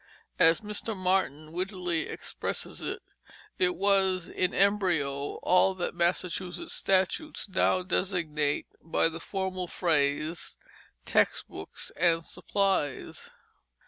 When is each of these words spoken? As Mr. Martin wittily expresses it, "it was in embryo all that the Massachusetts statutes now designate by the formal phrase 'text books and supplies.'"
As 0.39 0.61
Mr. 0.61 0.97
Martin 0.97 1.51
wittily 1.51 2.07
expresses 2.07 2.81
it, 2.81 3.03
"it 3.59 3.75
was 3.75 4.27
in 4.27 4.51
embryo 4.51 5.35
all 5.43 5.75
that 5.75 5.91
the 5.91 5.97
Massachusetts 5.99 6.73
statutes 6.73 7.47
now 7.47 7.83
designate 7.83 8.65
by 8.81 9.07
the 9.09 9.19
formal 9.19 9.67
phrase 9.67 10.57
'text 11.05 11.47
books 11.49 11.91
and 11.95 12.25
supplies.'" 12.25 13.29